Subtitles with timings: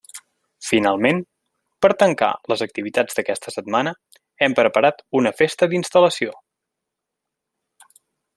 [0.67, 1.19] Finalment,
[1.85, 3.93] per tancar les activitats d'aquesta setmana
[4.47, 6.35] hem preparat una Festa d'instal·lació.